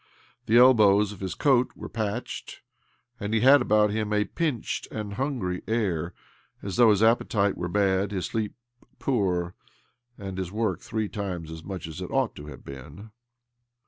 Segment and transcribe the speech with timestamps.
[0.47, 2.61] The elbows of his coat were patched,
[3.19, 6.15] and he had about him a pinched and hungry air,
[6.63, 8.55] as though his appetite were bad, his sleep
[8.97, 9.53] poor,
[10.17, 13.11] and his work three times as much as it ought to have been.